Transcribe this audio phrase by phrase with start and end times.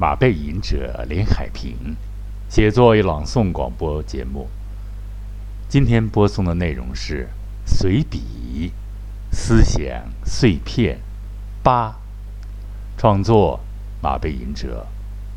[0.00, 1.96] 马背吟者连海平，
[2.48, 4.48] 写作与朗诵广播节目。
[5.68, 7.28] 今天播送的内容是
[7.66, 8.72] 随笔
[9.32, 11.00] 思想碎片
[11.64, 11.96] 八，
[12.96, 13.58] 创作
[14.00, 14.86] 马背吟者，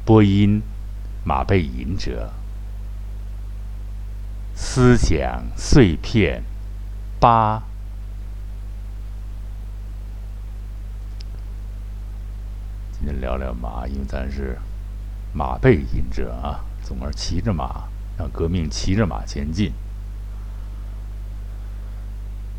[0.06, 0.62] 播音
[1.24, 2.32] 马背吟者。
[4.54, 6.44] 思想碎片
[7.20, 7.64] 八。
[13.04, 14.56] 今天聊聊马，因为咱是
[15.34, 19.74] 马背吟者啊，总而骑着马，让革命骑着马前进。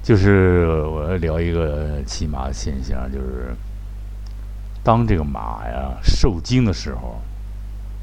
[0.03, 3.55] 就是我要聊一个骑马的现象，就是
[4.83, 7.23] 当这个马呀受惊的时候，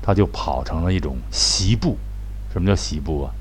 [0.02, 1.98] 它就跑成了一种习步。
[2.54, 3.36] 什么叫习步啊？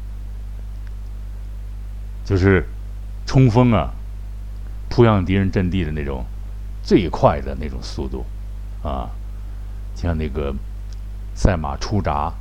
[2.24, 2.66] 就是
[3.24, 3.92] 冲锋啊，
[4.88, 6.24] 扑向敌人阵地的那种
[6.82, 8.26] 最快的那种速度。
[8.82, 9.10] 啊，
[9.94, 10.54] 像那个
[11.34, 12.32] 赛马出闸，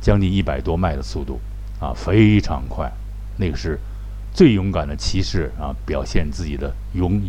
[0.00, 1.40] 将近一百多迈的速度，
[1.80, 2.90] 啊，非常快。
[3.36, 3.78] 那个是
[4.32, 7.20] 最勇敢的骑士啊，表现自己的勇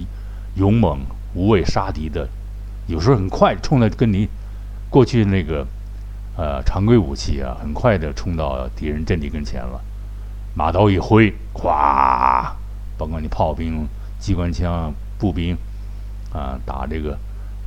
[0.56, 1.00] 勇猛、
[1.34, 2.28] 无畏杀敌的。
[2.88, 4.28] 有时候很快冲的跟你
[4.90, 5.66] 过去那个
[6.36, 9.80] 呃常规武器啊，很快的冲到敌人阵地跟前了。
[10.54, 12.52] 马刀一挥，咵，
[12.98, 13.88] 甭管你炮兵、
[14.20, 15.56] 机关枪、步兵
[16.34, 17.18] 啊，打这个。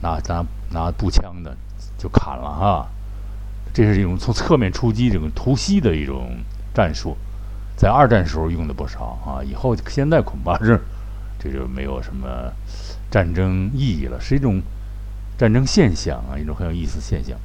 [0.00, 1.56] 拿拿拿步枪的
[1.97, 2.87] 就砍了哈，
[3.73, 6.39] 这是一种从侧面出击这种突袭的一种
[6.75, 7.17] 战术，
[7.77, 9.42] 在二战时候用的不少啊。
[9.42, 10.81] 以后现在恐怕是
[11.39, 12.53] 这就没有什么
[13.11, 14.61] 战争意义了，是一种
[15.39, 17.39] 战争现象啊，一种很有意思现象。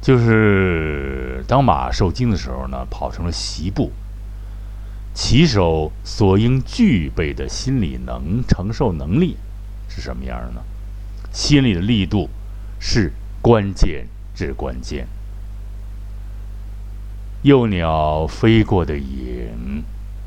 [0.00, 3.90] 就是当马受惊的时候呢，跑成了习步，
[5.14, 9.36] 骑手所应具备的心理能承受能力。
[9.94, 10.60] 是什么样的呢？
[11.32, 12.28] 心里的力度
[12.80, 15.06] 是关键，至关键。
[17.42, 19.84] 幼鸟飞过的影，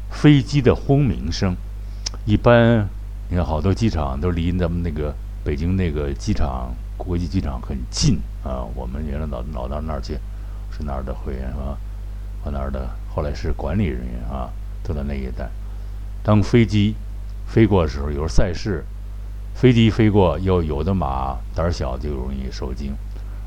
[0.09, 1.53] 飞机的轰鸣声，
[2.25, 2.87] 一般
[3.29, 5.13] 你看好多机场都离咱们那个
[5.43, 8.63] 北京那个机场国际机场很近啊。
[8.73, 10.13] 我们原来老老到那儿去，
[10.71, 11.77] 是那儿的会员是吧？
[12.41, 14.49] 和那儿的后来是管理人员啊，
[14.81, 15.49] 都在那一带。
[16.23, 16.95] 当飞机
[17.45, 18.85] 飞过的时候，有时候赛事。
[19.59, 22.93] 飞机飞过，又有的马胆小就容易受惊，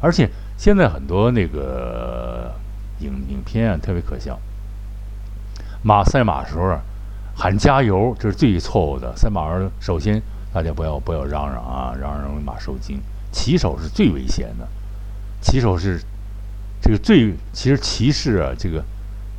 [0.01, 0.29] 而且
[0.59, 2.53] 现在很多那个
[2.99, 4.37] 影影片啊特别可笑。
[5.85, 6.81] 马赛马时候啊，
[7.37, 9.17] 喊加油，这是最错误的。
[9.17, 10.21] 赛马儿首先
[10.53, 13.01] 大家不要不要嚷嚷啊，嚷嚷容易马受惊。
[13.31, 14.69] 骑手是最危险的，
[15.41, 16.03] 骑手是
[16.83, 18.85] 这个最其实骑士啊，这个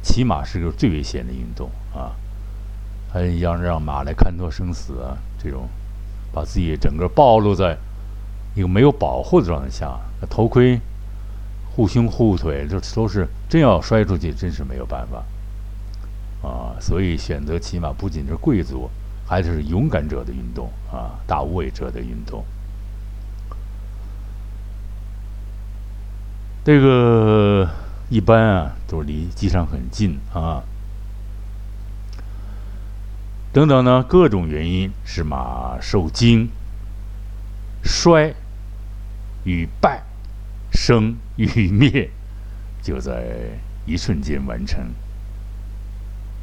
[0.02, 2.16] 骑马是个最危险的运动啊，
[3.12, 5.68] 还要让马来看透生死啊，这种。
[6.34, 7.78] 把自己整个暴露在
[8.56, 10.00] 一个没有保护的状态下，
[10.30, 10.80] 头盔
[11.75, 16.75] 护胸护腿，这都是真要摔出去，真是没有办法啊！
[16.80, 18.90] 所以选择骑马不仅是贵族，
[19.25, 22.44] 还是勇敢者的运动啊，大无畏者的运动。
[26.64, 27.68] 这个
[28.09, 30.62] 一般啊，都离机场很近啊。
[33.54, 36.50] 等等呢，各种原因使马受惊、
[37.84, 38.34] 衰
[39.44, 40.04] 与败、
[40.72, 42.10] 生与灭，
[42.82, 43.24] 就在
[43.86, 44.86] 一瞬间完成。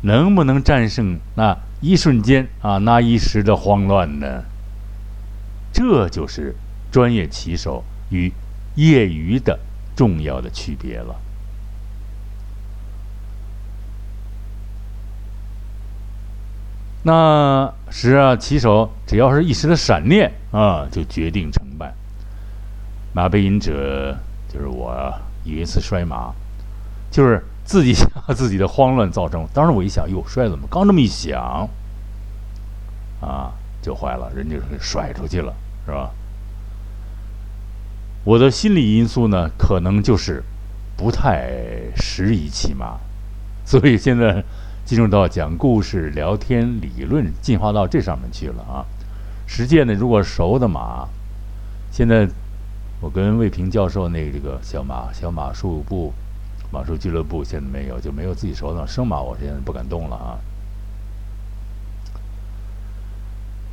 [0.02, 4.44] 能不能战胜那一瞬间啊，那一时的慌乱呢？
[5.72, 6.54] 这就是
[6.90, 8.32] 专业骑手与
[8.74, 9.58] 业余的
[9.96, 11.20] 重要的区别了。
[17.08, 21.90] 那时啊，骑手只要是一时的闪念啊，就决定成败。
[23.14, 24.14] 马背吟者
[24.46, 24.94] 就是我，
[25.42, 26.34] 有一次摔马，
[27.10, 27.94] 就是自己
[28.36, 29.48] 自己的慌乱造成。
[29.54, 30.68] 当时我一想，哟，摔怎么？
[30.70, 31.66] 刚这么一想，
[33.22, 35.54] 啊，就坏了，人家给甩出去了，
[35.86, 36.10] 是吧？
[38.22, 40.44] 我的心理因素呢，可能就是
[40.94, 41.48] 不太
[41.96, 42.98] 适宜骑马，
[43.64, 44.44] 所以现在。
[44.88, 48.80] 进入到讲故事、聊天、理论，进化到这上面去了啊！
[49.46, 51.06] 实践呢，如果熟的马，
[51.92, 52.26] 现在
[53.02, 56.14] 我跟魏平教授那这个小马、小马术部、
[56.72, 60.40] 马术俱乐部现在没有，就没有自己熟的生马，我现在不敢动了啊！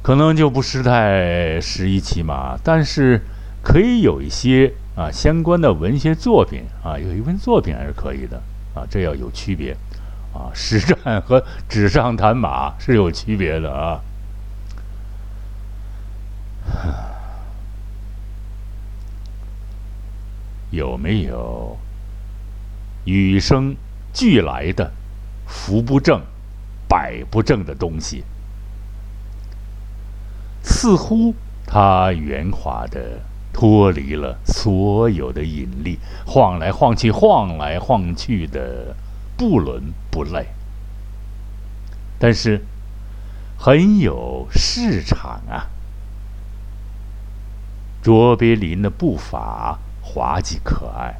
[0.03, 3.21] 可能就不是太适宜骑马，但是
[3.63, 8.41] 可以有一些啊相关的文学作品啊，有一份作品还是可以的
[8.73, 9.77] 啊，这要有区别。
[10.35, 14.01] 啊，实战和纸上谈马是有区别的啊。
[20.71, 21.77] 有没有
[23.05, 23.77] 与生
[24.13, 24.91] 俱来的
[25.47, 26.21] 福不正、
[26.89, 28.25] 百不正的东西？
[30.61, 31.33] 似乎
[31.65, 33.21] 它圆滑的
[33.53, 38.93] 脱离了所有的引力，晃来晃去，晃来晃去的
[39.37, 40.47] 不伦不类。
[42.17, 42.65] 但是
[43.57, 45.67] 很有市场啊！
[48.01, 51.15] 卓别林的步伐滑稽可爱，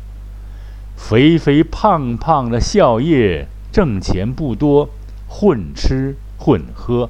[0.96, 4.90] 肥肥胖胖的笑靥，挣钱不多，
[5.28, 7.10] 混吃混喝，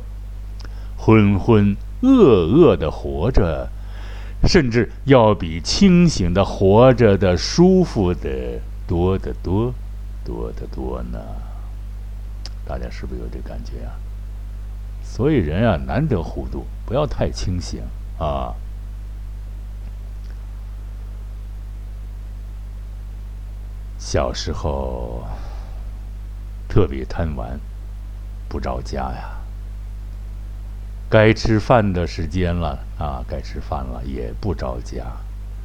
[0.97, 3.69] 浑浑噩噩的活着，
[4.47, 9.73] 甚至要比清醒的活着的舒服的多得多，
[10.25, 11.19] 多得多呢。
[12.65, 13.93] 大家是不是有这感觉啊？
[15.03, 17.83] 所以人啊，难得糊涂，不要太清醒
[18.17, 18.55] 啊。
[23.99, 25.23] 小时候
[26.67, 27.59] 特别贪玩，
[28.49, 29.31] 不着家呀。
[31.07, 35.05] 该吃饭的时间了啊，该吃饭了也不着家，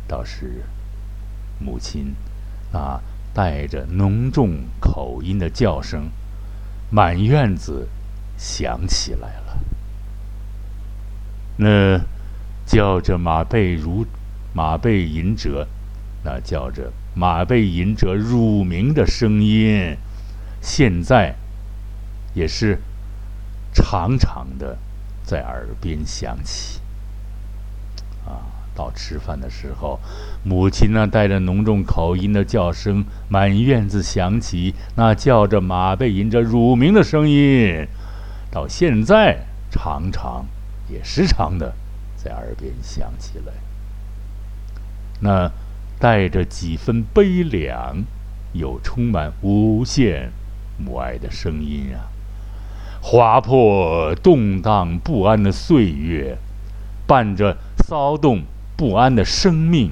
[0.06, 0.62] 倒是
[1.58, 2.14] 母亲
[2.72, 3.00] 啊
[3.32, 6.10] 带着浓重口音的叫声，
[6.90, 7.88] 满院子
[8.36, 9.58] 响起来了。
[11.56, 12.00] 那
[12.66, 14.06] 叫着马背如
[14.52, 15.68] 马背吟者，
[16.24, 16.92] 那叫着。
[17.12, 19.96] 马背吟者乳名的声音，
[20.60, 21.34] 现在
[22.34, 22.78] 也是
[23.74, 24.78] 长长的
[25.24, 26.79] 在耳边响起。
[28.74, 29.98] 到吃饭的时候，
[30.44, 37.86] 母亲呢带着浓重口音的叫声，满院子响起，那叫着马背吟着乳名的声音，
[38.50, 40.46] 到现在常常
[40.88, 41.74] 也时常的
[42.16, 43.52] 在耳边响起来。
[45.20, 45.50] 那。
[46.00, 48.04] 带着几分悲凉，
[48.54, 50.32] 又充满无限
[50.78, 52.08] 母爱的声音啊，
[53.02, 56.38] 划破动荡不安的岁月，
[57.06, 58.44] 伴着骚动
[58.80, 59.90] 不安的生命，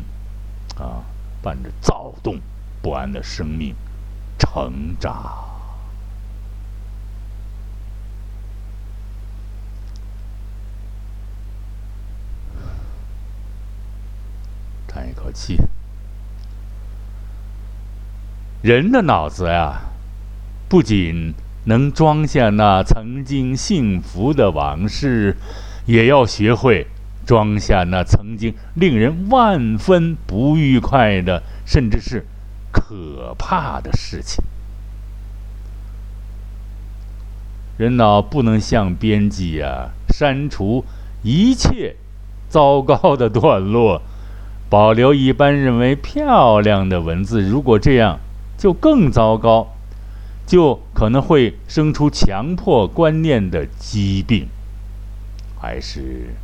[0.78, 1.04] 啊，
[1.42, 2.40] 伴着躁动
[2.80, 3.74] 不安的生命
[4.38, 5.44] 成长。
[14.86, 15.58] 叹一口气。
[18.62, 19.82] 人的脑子呀，
[20.66, 21.34] 不仅
[21.64, 25.36] 能装下那曾经幸福的往事，
[25.84, 26.86] 也要学会
[27.28, 32.24] 装下那曾经令人万分不愉快的，甚至是
[32.72, 34.42] 可怕的事情。
[37.76, 40.86] 人脑不能像编辑啊，删除
[41.22, 41.96] 一切
[42.48, 44.00] 糟糕的段落，
[44.70, 47.42] 保留一般认为漂亮的文字。
[47.42, 48.20] 如果这样，
[48.56, 49.74] 就更糟糕，
[50.46, 54.48] 就可能会生出强迫观念的疾病，
[55.60, 56.34] 还是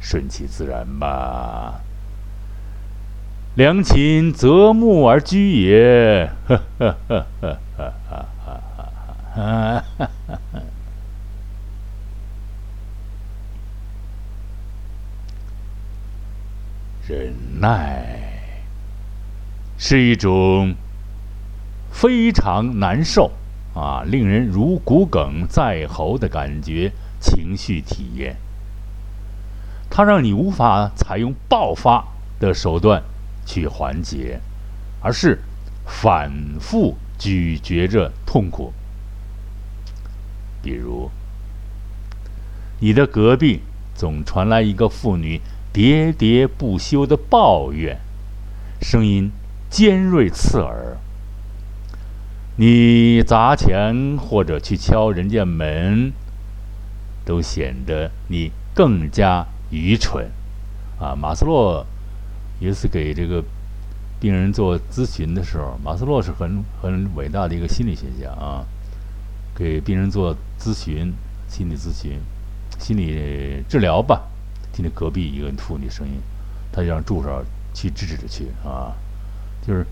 [0.00, 1.80] 顺其自然吧。
[3.54, 8.24] 良禽择木而居也，呵呵呵呵呵呵
[9.34, 9.84] 呵
[10.26, 10.62] 呵呵。
[17.08, 18.18] 忍耐
[19.78, 20.74] 是一种。
[21.92, 23.32] 非常难受
[23.74, 28.36] 啊，令人如骨鲠在喉的感觉，情绪体验。
[29.90, 32.04] 它让你无法采用爆发
[32.38, 33.02] 的手段
[33.44, 34.40] 去缓解，
[35.00, 35.38] 而是
[35.86, 38.72] 反复咀嚼着痛苦。
[40.62, 41.10] 比如，
[42.80, 43.62] 你的隔壁
[43.94, 45.40] 总传来一个妇女
[45.72, 47.98] 喋喋不休的抱怨，
[48.82, 49.30] 声音
[49.70, 50.98] 尖锐刺耳。
[52.56, 56.12] 你砸墙或者去敲人家门，
[57.24, 60.30] 都显得你更加愚蠢，
[60.98, 61.14] 啊！
[61.14, 61.84] 马斯洛
[62.60, 63.42] 一次给这个
[64.20, 68.64] 病人做咨询的时候，马斯洛是很很伟大的一个心理学家啊，
[69.54, 71.12] 给病人做咨询、
[71.48, 72.18] 心理咨询、
[72.78, 74.22] 心理治疗吧。
[74.72, 76.14] 听见隔壁一个妇女声音，
[76.72, 77.44] 他就让助手
[77.74, 78.94] 去制止去啊，
[79.66, 79.86] 就是。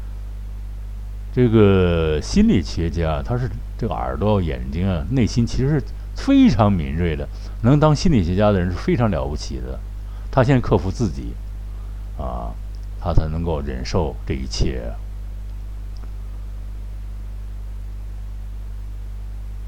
[1.36, 5.82] 这个心理学家，他是这个耳朵、眼睛啊，内心其实是
[6.14, 7.28] 非常敏锐的。
[7.62, 9.78] 能当心理学家的人是非常了不起的。
[10.30, 11.32] 他先克服自己，
[12.18, 12.52] 啊，
[13.00, 14.92] 他才能够忍受这一切。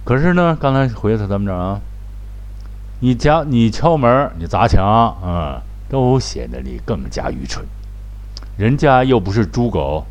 [0.05, 1.81] 可是呢，刚才回到咱们这儿啊？
[3.01, 7.67] 你家你敲门，你砸墙，啊，都显得你更加愚蠢。
[8.57, 10.07] 人家又不是猪狗，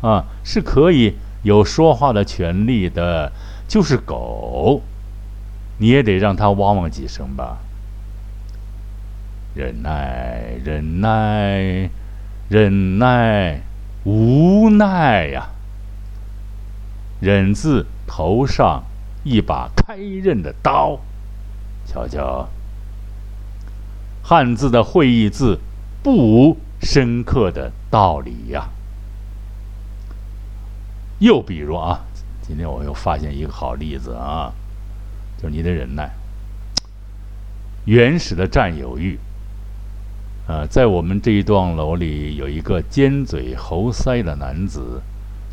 [0.00, 3.32] 啊，是可以有说话的权利的。
[3.66, 4.82] 就是狗，
[5.80, 7.56] 你也得让它汪汪几声吧。
[9.54, 11.88] 忍耐，忍耐，
[12.50, 13.62] 忍耐，
[14.04, 15.48] 无奈呀。
[17.18, 18.84] 忍字头上
[19.24, 21.00] 一把开刃的刀，
[21.86, 22.50] 瞧瞧。
[24.22, 25.60] 汉字的会意字，
[26.02, 28.68] 不无深刻的道理呀。
[31.20, 32.04] 又比如啊。
[32.42, 34.52] 今天我又发现一个好例子啊，
[35.40, 36.10] 就是你的忍耐。
[37.86, 39.18] 原始的占有欲，
[40.46, 45.00] 呃，在我们这一幢楼里有一个尖嘴猴腮的男子，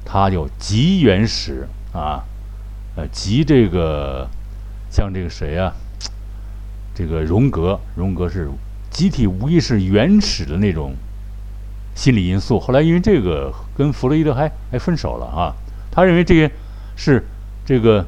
[0.03, 2.25] 他就极原始啊，
[2.98, 4.27] 呃，极这个
[4.89, 5.72] 像这个谁啊，
[6.94, 8.50] 这个荣格，荣格是
[8.89, 10.94] 集体无意识原始的那种
[11.96, 12.60] 心理因素。
[12.60, 15.56] 后来因为这个跟弗洛伊德还还分手了啊，
[15.89, 16.51] 他认为这个。
[17.00, 17.24] 是
[17.63, 18.03] 这个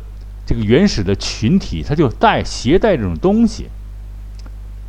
[0.49, 3.69] 这个原始的群体，他就带携带这种东西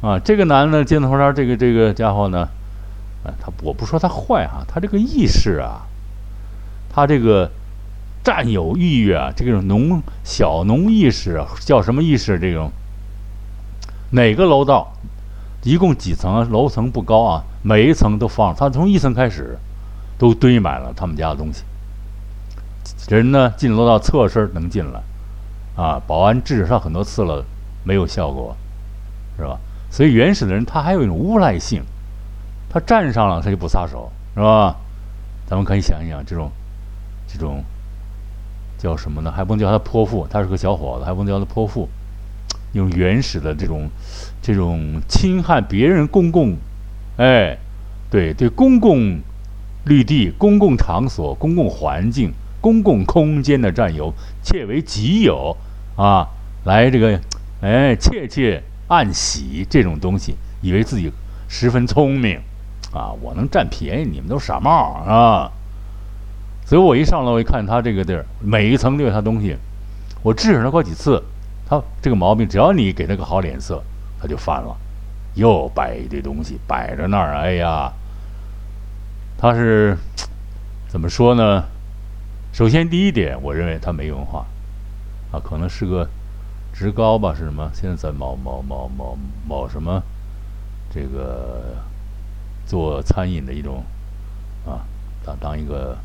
[0.00, 0.18] 啊。
[0.18, 2.48] 这个男的尖头衫，这个这个家伙呢，
[3.22, 5.82] 啊，他我不说他坏哈，他这个意识啊，
[6.88, 7.50] 他这个
[8.24, 12.38] 占有欲啊，这种农小农意识啊，叫什么意识？
[12.38, 12.72] 这种
[14.12, 14.90] 哪个楼道
[15.62, 16.50] 一共几层？
[16.50, 19.58] 楼层不高啊，每一层都放，他从一层开始
[20.16, 21.64] 都堆满了他们家的东西。
[23.10, 25.02] 人呢进楼道侧身能进来，
[25.80, 27.42] 啊，保安制止他很多次了，
[27.84, 28.54] 没有效果，
[29.38, 29.58] 是吧？
[29.90, 31.82] 所以原始的人他还有一种无赖性，
[32.68, 34.76] 他站上了他就不撒手，是吧？
[35.46, 36.50] 咱们可以想一想，这种，
[37.26, 37.64] 这种
[38.76, 39.32] 叫什么呢？
[39.32, 41.88] 还不能叫他泼妇，他是个小伙子，还不能叫他泼妇，
[42.74, 43.88] 用原始的这种，
[44.42, 46.56] 这种侵害别人公共，
[47.16, 47.56] 哎，
[48.10, 49.18] 对对，公共
[49.86, 52.34] 绿地、公共场所、公共环境。
[52.62, 55.56] 公共空间的占有，窃为己有，
[56.00, 56.26] 啊，
[56.64, 57.20] 来这个，
[57.60, 61.12] 哎，窃窃暗喜这种东西，以为自己
[61.46, 62.40] 十分聪明，
[62.90, 65.52] 啊，我能占便宜，你们都傻帽啊！
[66.64, 69.54] 所以我一上楼一看他这个地儿，每一层都有他东西，
[70.22, 71.22] 我制止他过几次，
[71.68, 73.82] 他这个毛病，只要你给他个好脸色，
[74.18, 74.74] 他就犯了，
[75.34, 77.92] 又摆一堆东西摆着那儿，哎呀，
[79.36, 79.98] 他是
[80.88, 81.64] 怎么说呢？
[82.54, 84.46] 首先，第一点，我认为他没文化，
[85.32, 86.08] 啊，可能是个
[86.72, 87.70] 职高吧，是什么？
[87.72, 90.02] 现在在某某某某某什么
[90.92, 91.76] 这个
[92.66, 93.84] 做餐饮的一种
[94.66, 94.82] 啊，
[95.24, 95.96] 当当一个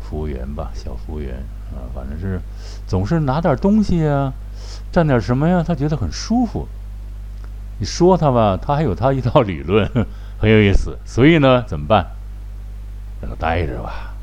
[0.00, 1.36] 服务员吧，小服务员
[1.72, 2.40] 啊，反正是
[2.86, 4.32] 总是拿点东西啊，
[4.92, 6.68] 占点什么呀，他觉得很舒服。
[7.78, 9.90] 你说他吧，他还有他一套理论，
[10.38, 10.98] 很有意思。
[11.06, 12.06] 所以呢，怎么办？
[13.22, 14.14] 让他待着吧。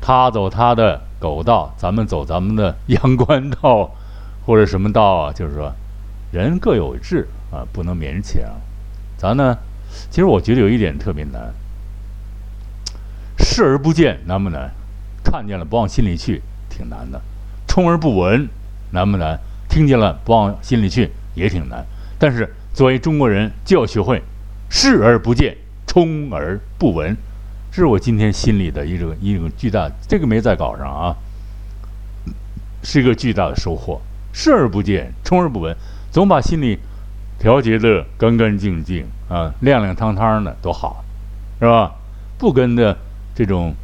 [0.00, 3.90] 他走他的狗道，咱们走咱们的阳关道，
[4.44, 5.32] 或者什么道啊？
[5.32, 5.72] 就是说，
[6.30, 8.42] 人各有志啊，不能勉强。
[9.16, 9.56] 咱呢，
[10.10, 11.54] 其实我觉得有一点特别难，
[13.38, 14.70] 视而不见难不难？
[15.24, 17.18] 看见了不往心里去，挺难的。
[17.66, 18.46] 充而不闻
[18.90, 19.40] 难不难？
[19.70, 21.86] 听见了不往心里去，也挺难。
[22.18, 24.22] 但是作为中国人，就要学会
[24.68, 27.16] 视而不见，充而不闻。
[27.74, 31.16] 这是我今天心里的一种一种巨大，这个没在稿上啊，
[32.84, 34.00] 是一个巨大的收获。
[34.32, 35.76] 视而不见，充而不闻，
[36.12, 36.78] 总把心里
[37.36, 41.04] 调节的干干净净啊，亮亮堂堂的多好，
[41.58, 41.92] 是吧？
[42.38, 42.96] 不跟的
[43.34, 43.74] 这种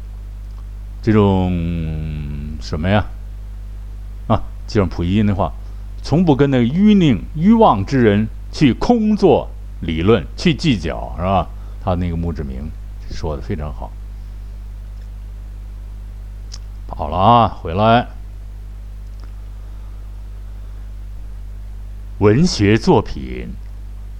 [1.01, 1.51] 这种
[2.61, 3.05] 什么呀？
[4.27, 5.51] 啊，就像溥仪那话，
[6.01, 9.49] 从不跟那个愚佞愚妄之人去空做
[9.81, 11.45] 理论，去计较，是吧？
[11.83, 12.55] 他那个墓志铭。
[13.11, 13.91] 说的非常好，
[16.87, 18.07] 好了啊，回来。
[22.19, 23.49] 文学作品，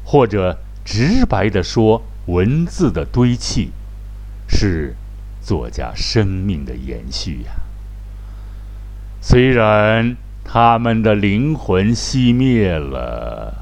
[0.03, 3.71] 或者直白的说，文字的堆砌，
[4.47, 4.95] 是
[5.41, 7.51] 作家生命的延续呀。
[9.21, 13.55] 虽然他们的灵魂熄灭了，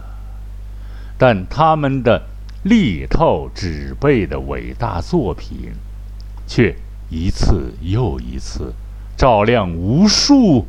[1.18, 2.24] 但他们的。
[2.63, 5.72] 力透纸背的伟大作品，
[6.46, 6.75] 却
[7.10, 8.74] 一次又一次
[9.16, 10.66] 照亮无数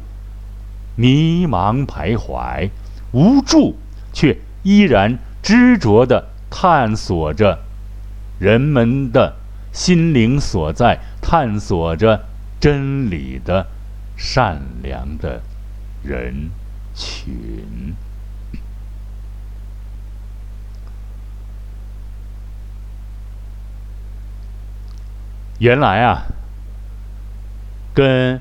[0.97, 2.71] 迷茫徘徊、
[3.13, 3.77] 无助
[4.13, 7.59] 却依然执着地探索着
[8.39, 9.35] 人们的
[9.73, 12.27] 心灵所在、探索着
[12.61, 13.67] 真理的
[14.17, 15.43] 善良的
[16.05, 16.51] 人
[16.95, 17.95] 群。
[25.61, 26.23] 原来啊，
[27.93, 28.41] 跟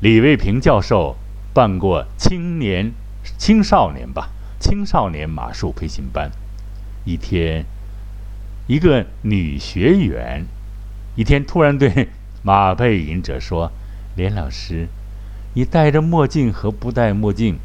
[0.00, 1.16] 李卫平教授
[1.54, 2.92] 办过青年、
[3.38, 6.32] 青少年吧，青少年马术培训班。
[7.04, 7.64] 一天，
[8.66, 10.46] 一个女学员
[11.14, 12.08] 一天突然对
[12.42, 13.70] 马背影者说
[14.16, 14.88] ：“连老师，
[15.54, 17.60] 你戴着墨镜和不戴墨镜，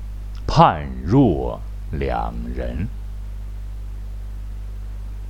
[0.46, 1.60] 判若
[1.90, 2.88] 两人。”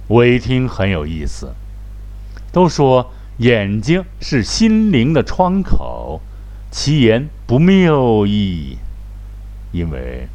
[0.07, 1.53] 我一听很有意思，
[2.51, 6.21] 都说眼睛是心灵的窗口，
[6.71, 8.77] 其言不谬矣。
[9.71, 10.27] 因为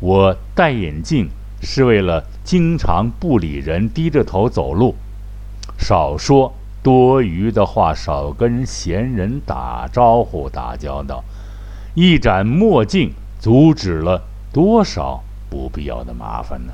[0.00, 1.30] 我戴眼镜
[1.62, 4.96] 是为了经常不理人，低着头走路，
[5.78, 11.24] 少说多余的话，少跟闲人打招呼、打交道。
[11.94, 16.72] 一盏墨镜阻止了多少不必要的麻烦呢？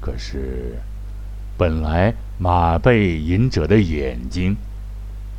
[0.00, 0.80] 可是，
[1.62, 4.56] 本来马背隐者的眼睛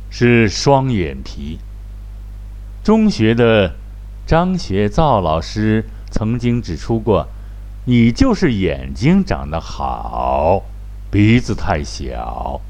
[0.08, 1.58] 是双眼皮。
[2.82, 3.74] 中学的
[4.26, 7.28] 张学造老师曾经指出过
[7.84, 10.62] ：“你就是眼睛长得好，
[11.10, 12.62] 鼻子太小。”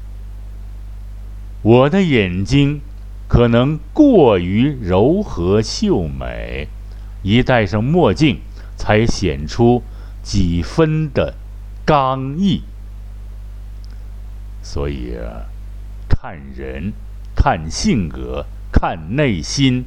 [1.63, 2.81] 我的眼睛
[3.29, 6.67] 可能过于柔和秀美，
[7.23, 8.41] 一戴上墨镜，
[8.75, 9.81] 才显出
[10.21, 11.35] 几分的。
[11.85, 12.63] 刚毅，
[14.65, 15.45] 所以啊，
[16.09, 16.91] 看人、
[17.35, 19.85] 看性格、看内心，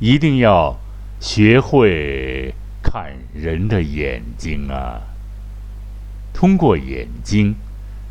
[0.00, 0.76] 一定要
[1.20, 2.52] 学会
[2.82, 5.00] 看人的眼睛啊。
[6.34, 7.54] 通过眼睛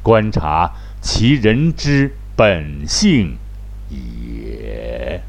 [0.01, 3.37] 观察其人之本性
[3.89, 5.21] 也。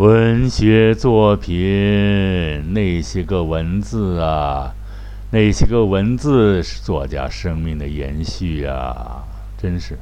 [0.00, 4.72] 文学作品那些个文字啊，
[5.30, 9.24] 那些个文字是作家生命的延续啊，
[9.58, 9.98] 真是。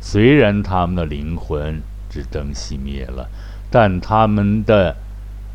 [0.00, 3.28] 虽然他们的灵魂之灯熄灭了，
[3.70, 4.96] 但他们的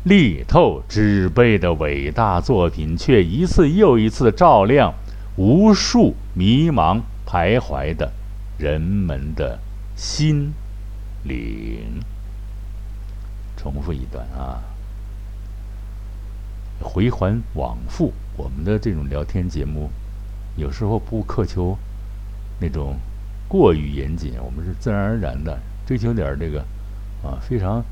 [0.04, 4.94] 力透纸背的伟大作品却一次又一次照亮
[5.34, 8.12] 无数迷茫徘徊的
[8.60, 9.58] 人们的
[9.96, 10.52] 心
[11.24, 12.00] 灵。
[13.56, 14.62] 重复一段啊，
[16.80, 18.12] 回环往复。
[18.36, 19.88] 我们的这种聊天节目，
[20.56, 21.76] 有时候不苛求
[22.60, 22.96] 那种
[23.48, 26.60] 过于严谨，我们是自然而然的追求点这个
[27.22, 27.82] 啊，非常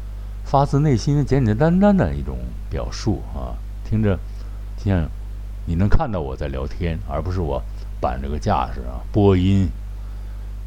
[0.44, 2.36] 发自内心的、简简单单的一种
[2.68, 3.56] 表述啊，
[3.88, 4.18] 听着
[4.76, 5.08] 就像
[5.66, 7.62] 你能看到我在聊天，而不是我
[8.00, 9.68] 板着个架势啊，播音。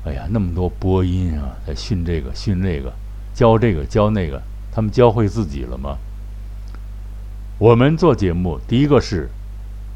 [0.05, 2.91] 哎呀，那么多播音啊，在训这个训那个，
[3.35, 4.41] 教这个教那个。
[4.77, 5.97] 他们教会自己了吗？
[7.57, 9.27] 我们做节目，第一个是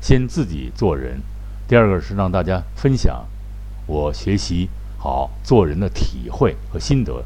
[0.02, 1.22] 先自己做人，
[1.68, 3.28] 第二个是让大家分享
[3.86, 7.24] 我学习好做人的体会和心得，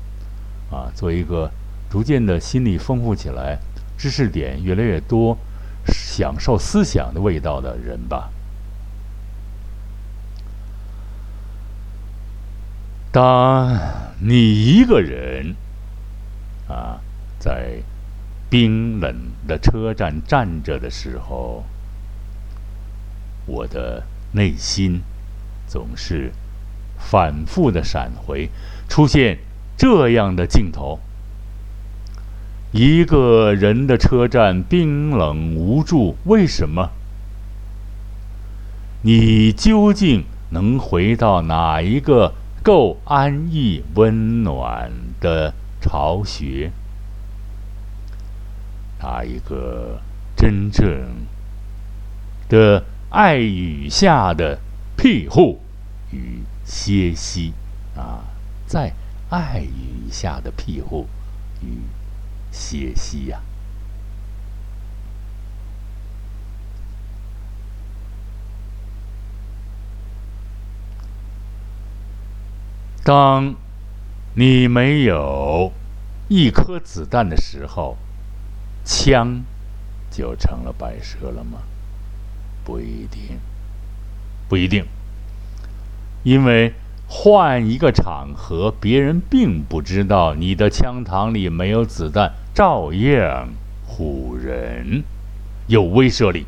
[0.69, 1.49] 啊，做一个
[1.89, 3.57] 逐渐的心理丰富起来，
[3.97, 5.37] 知识点越来越多，
[5.85, 8.31] 享受思想的味道的人吧。
[13.13, 13.79] 当
[14.19, 15.55] 你一个人，
[16.67, 16.99] 啊。
[17.45, 17.83] 在
[18.49, 19.15] 冰冷
[19.47, 21.63] 的车站站着的时候，
[23.45, 25.03] 我的内心
[25.67, 26.31] 总是
[26.97, 28.49] 反复的闪回，
[28.89, 29.37] 出现
[29.77, 30.99] 这样的镜头：
[32.71, 36.89] 一个人的车站冰冷无助，为什么？
[39.03, 46.71] 你究竟能回到哪一个够安逸、温暖的巢穴？
[49.07, 50.01] 他一个
[50.35, 50.83] 真正
[52.49, 54.59] 的爱雨下的
[54.97, 55.61] 庇护
[56.11, 57.53] 与歇息
[57.95, 58.25] 啊，
[58.65, 58.93] 在
[59.29, 61.05] 爱雨下的庇护
[61.61, 61.81] 与
[62.51, 63.41] 歇息呀。
[73.03, 73.53] 当
[74.33, 75.71] 你没有
[76.27, 77.95] 一颗子弹的时候。
[78.85, 79.43] 枪
[80.11, 81.63] 就成了摆设了吗？
[82.63, 83.39] 不一定，
[84.47, 84.85] 不一定。
[86.23, 86.73] 因为
[87.07, 93.49] 换一个场合，别人并不知道你的枪膛里没有子弹，照样
[93.89, 95.03] 唬人，
[95.67, 96.45] 有威慑力。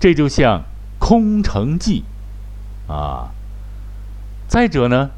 [0.00, 0.62] 这就像
[0.98, 2.04] 空城计
[2.88, 3.32] 啊。
[4.48, 5.10] 再者呢，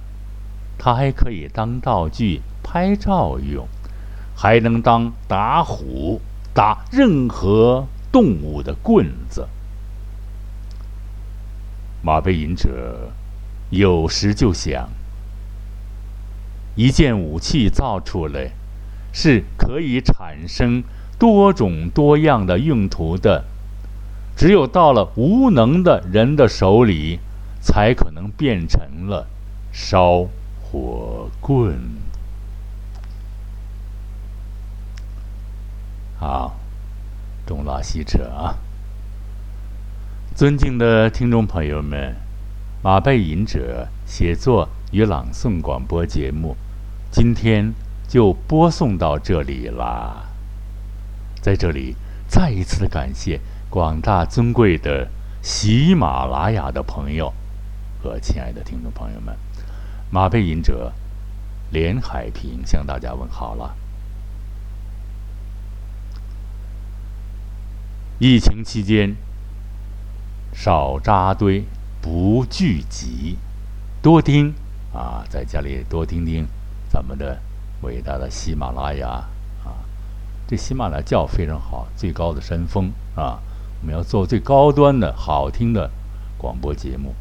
[0.78, 2.40] 它还可以当道具。
[2.70, 3.66] 拍照用，
[4.40, 6.20] 还能当打虎、
[6.54, 9.48] 打任何动物的棍子。
[12.00, 13.10] 马背隐者
[13.70, 14.90] 有时就想，
[16.76, 18.52] 一件武器造出来，
[19.12, 20.84] 是可以产生
[21.18, 23.44] 多种多样的用途的。
[24.36, 27.18] 只有到了无能的人的手里，
[27.60, 29.26] 才可能变成了
[29.72, 30.28] 烧
[30.62, 31.76] 火棍。
[36.20, 36.56] 好，
[37.46, 38.58] 东拉西扯啊！
[40.34, 42.16] 尊敬的听众朋友们，
[42.82, 46.56] 马背吟者写作与朗诵广播节目，
[47.12, 47.72] 今天
[48.08, 50.24] 就播送到这里啦。
[51.40, 51.94] 在这里，
[52.26, 53.40] 再一次的感谢。
[53.70, 55.08] 广大尊贵的
[55.40, 57.32] 喜马拉雅的朋友
[58.02, 59.36] 和亲爱的听众朋友们，
[60.10, 60.92] 马背吟者
[61.70, 63.76] 连海平向大家问好了。
[68.20, 69.14] 疫情期间，
[70.52, 71.62] 少扎堆，
[72.02, 73.38] 不聚集，
[74.02, 74.52] 多听
[74.92, 76.44] 啊，在家里多听听
[76.90, 77.40] 咱们的
[77.82, 79.06] 伟大的喜马拉雅
[79.64, 79.86] 啊，
[80.48, 83.38] 这喜马拉雅叫非常好，最高的山峰啊。
[83.80, 85.88] 我们要做最高端的、好听的
[86.36, 87.14] 广播节目，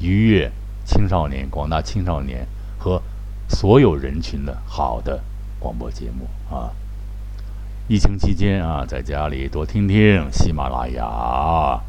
[0.00, 0.52] 愉悦
[0.84, 2.46] 青少年、广大青少年
[2.78, 3.00] 和
[3.48, 5.24] 所有人群的好的
[5.58, 6.68] 广播节目啊！
[7.88, 11.80] 疫情期间啊，在家里多听听喜马拉雅，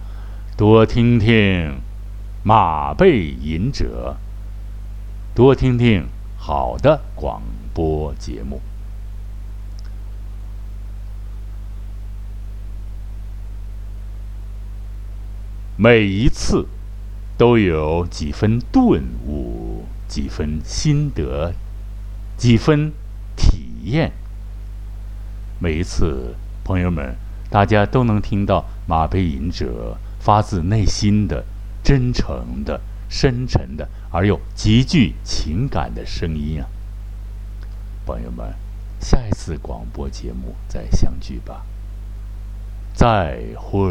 [0.58, 1.80] 多听听
[2.44, 4.18] 马背吟者，
[5.36, 7.44] 多听听好的广
[7.76, 8.60] 播节目。
[15.78, 16.68] 每一次
[17.38, 21.54] 都有几分顿悟，几分心得，
[22.36, 22.92] 几分
[23.36, 24.12] 体验。
[25.64, 27.16] 每一次，朋友们，
[27.50, 31.46] 大家都能听到马背吟者发自内心的、
[31.82, 36.68] 真诚的、深沉的而又极具情感的声音啊！
[38.06, 38.54] 朋友们，
[39.00, 41.66] 下一次广播节目再相聚吧，
[42.94, 43.88] 再会。